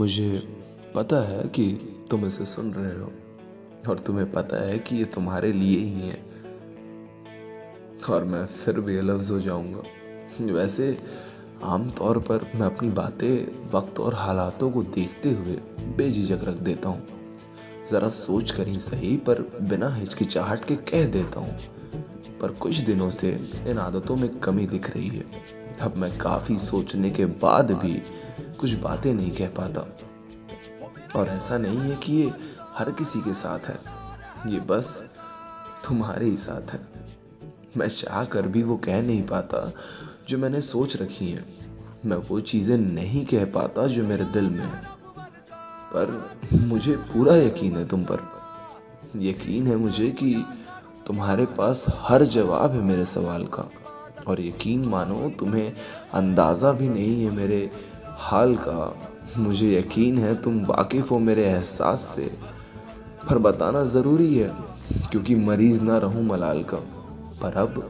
[0.00, 0.42] मुझे
[0.94, 1.64] पता है कि
[2.10, 3.10] तुम इसे सुन रहे हो,
[3.88, 6.18] और तुम्हें पता है कि ये तुम्हारे लिए ही है।
[8.10, 9.82] और मैं फिर भी लफ्ज हो जाऊँगा।
[10.52, 10.96] वैसे,
[11.64, 15.56] आमतौर पर मैं अपनी बातें वक्त और हालातों को देखते हुए
[15.96, 17.06] बेझिझक रख देता हूँ।
[17.88, 21.56] ज़रा सोच कर ही सही, पर बिना हिचकिचाहट के कह देता हूँ,
[22.40, 23.36] पर कुछ दिनों से
[23.66, 25.24] इन आदतों में कमी दिख रही है।
[25.80, 28.00] अब मैं काफ़ी सोचने के बाद भी
[28.60, 29.98] कुछ बातें नहीं कह पाता।
[31.20, 32.32] और ऐसा नहीं है कि ये
[32.68, 33.78] हर किसी के साथ है।
[34.52, 35.02] ये बस
[35.84, 36.80] तुम्हारे ही साथ है।
[37.76, 39.72] मैं चाह कर भी वो कह नहीं पाता
[40.28, 41.44] जो मैंने सोच रखी है।
[42.06, 44.82] मैं वो चीज़ें नहीं कह पाता जो मेरे दिल में है।
[45.94, 46.30] पर
[46.62, 48.18] मुझे पूरा यकीन है तुम पर।
[49.16, 50.44] यकीन है मुझे कि
[51.06, 53.70] तुम्हारे पास हर जवाब है मेरे सवाल का।
[54.28, 55.72] और यकीन मानो, तुम्हें
[56.14, 57.70] अंदाज़ा भी नहीं है मेरे
[58.20, 62.30] हाल का मुझे यकीन है तुम वाकिफ़ हो मेरे एहसास से।
[63.28, 64.50] पर बताना ज़रूरी है,
[65.10, 66.76] क्योंकि मरीज़ ना रहूँ मलाल का।
[67.42, 67.80] पर अब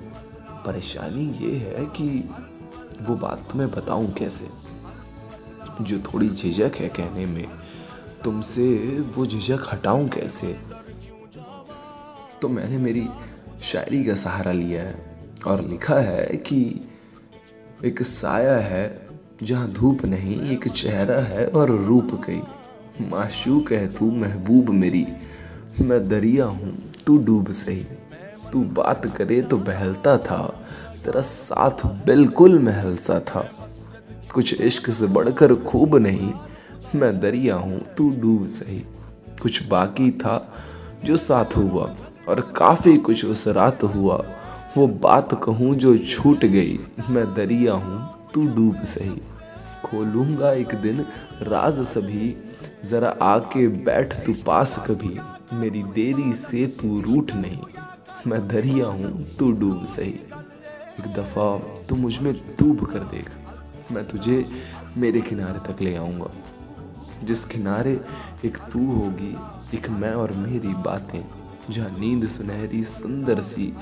[0.67, 2.29] परेशानी ये है कि
[3.03, 4.49] वो बात तुम्हें बताऊँ कैसे?
[5.81, 7.47] जो थोड़ी झिझक है कहने में,
[8.25, 8.67] तुमसे
[9.17, 10.57] वो झिझक हटाऊं कैसे?
[12.43, 13.09] तो मैंने मेरी
[13.63, 14.95] शायरी का सहारा लिया है,
[15.47, 16.89] और लिखा है कि
[17.85, 19.10] एक साया है
[19.43, 22.43] जहाँ धूप नहीं, एक चेहरा है और रूप कई।
[23.11, 25.07] माशूक है तू महबूब मेरी,
[25.81, 26.73] मैं दरिया हूँ,
[27.07, 27.85] तू डूब सही।
[28.53, 30.43] तू बात करे तो बहलता था,
[31.05, 33.49] तेरा साथ बिल्कुल महल सा था।
[34.35, 36.33] कुछ इश्क से बढ़कर खूब नहीं,
[36.95, 38.79] मैं दरिया हूँ, तू डूब सही।
[39.43, 40.37] कुछ बाकी था
[41.05, 41.91] जो साथ हुआ,
[42.29, 44.23] और काफ़ी कुछ उस रात हुआ।
[44.77, 46.79] वो बात कहूँ जो छूट गई,
[47.11, 48.01] मैं दरिया हूँ,
[48.35, 49.21] तू डूब सही।
[49.91, 51.01] खोलूँगा एक दिन,
[51.43, 52.35] राज सभी।
[52.85, 55.17] ज़रा आके बैठ तू पास कभी,
[55.53, 57.63] मेरी देरी से तू रूठ नहीं।
[58.27, 61.57] मैं दरिया हूँ, तू डूब सही। एक दफ़ा
[61.89, 63.31] तू मुझमें डूब कर देख,
[63.93, 64.45] मैं तुझे
[64.97, 66.31] मेरे किनारे तक ले आऊँगा।
[67.25, 68.01] जिस किनारे
[68.45, 69.37] एक तू होगी,
[69.75, 71.23] एक मैं और मेरी बातें।
[71.71, 73.73] जहाँ नींद सुनहरी, सुंदर सी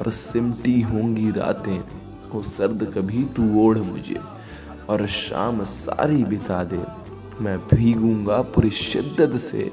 [0.00, 1.78] और सिमटी होंगी रातें
[2.30, 4.18] हो सर्द कभी तू ओढ़ मुझे।
[4.88, 6.82] और शाम सारी बिता दे।
[7.42, 9.72] मैं भीगूँगा पूरी शिद्दत से,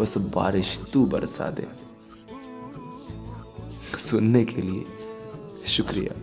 [0.00, 1.66] बस बारिश तू बरसा दे।
[3.98, 4.84] सुनने के लिए
[5.68, 6.14] शुक्रिया।